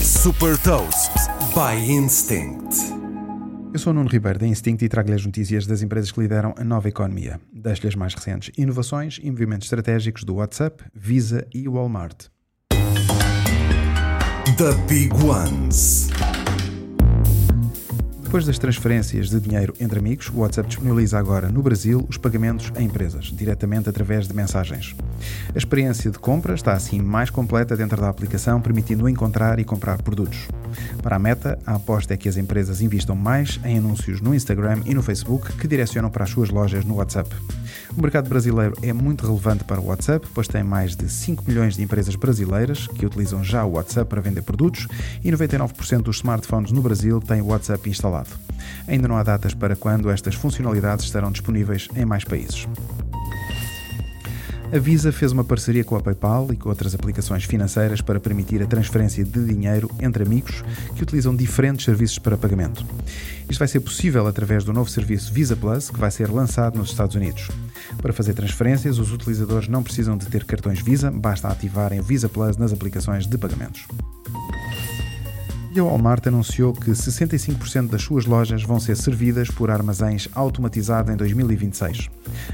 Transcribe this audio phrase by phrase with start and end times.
[0.00, 1.12] Super Toast
[1.52, 2.74] by Instinct.
[3.70, 6.54] Eu sou o Nuno Ribeiro da Instinct e trago-lhe as notícias das empresas que lideram
[6.56, 7.38] a nova economia.
[7.52, 12.28] Deixo-lhe as mais recentes inovações e movimentos estratégicos do WhatsApp, Visa e Walmart.
[14.56, 16.08] The Big Ones.
[18.30, 22.70] Depois das transferências de dinheiro entre amigos, o WhatsApp disponibiliza agora no Brasil os pagamentos
[22.76, 24.94] a empresas, diretamente através de mensagens.
[25.52, 30.00] A experiência de compra está assim mais completa dentro da aplicação, permitindo encontrar e comprar
[30.00, 30.46] produtos.
[31.02, 34.78] Para a meta, a aposta é que as empresas investam mais em anúncios no Instagram
[34.86, 37.34] e no Facebook que direcionam para as suas lojas no WhatsApp.
[37.96, 41.74] O mercado brasileiro é muito relevante para o WhatsApp, pois tem mais de 5 milhões
[41.76, 44.86] de empresas brasileiras que utilizam já o WhatsApp para vender produtos
[45.24, 48.30] e 99% dos smartphones no Brasil têm o WhatsApp instalado.
[48.86, 52.66] Ainda não há datas para quando estas funcionalidades estarão disponíveis em mais países.
[54.72, 58.62] A Visa fez uma parceria com a PayPal e com outras aplicações financeiras para permitir
[58.62, 60.62] a transferência de dinheiro entre amigos
[60.94, 62.86] que utilizam diferentes serviços para pagamento.
[63.48, 66.90] Isto vai ser possível através do novo serviço Visa Plus, que vai ser lançado nos
[66.90, 67.48] Estados Unidos.
[68.00, 72.28] Para fazer transferências, os utilizadores não precisam de ter cartões Visa, basta ativarem o Visa
[72.28, 73.88] Plus nas aplicações de pagamentos.
[75.72, 81.12] E a Walmart anunciou que 65% das suas lojas vão ser servidas por armazéns automatizados
[81.12, 82.08] em 2026.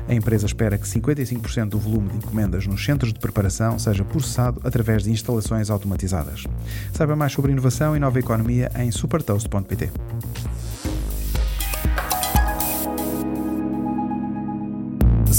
[0.07, 4.61] A empresa espera que 55% do volume de encomendas nos centros de preparação seja processado
[4.65, 6.45] através de instalações automatizadas.
[6.93, 9.91] Saiba mais sobre inovação e nova economia em supertoast.pt.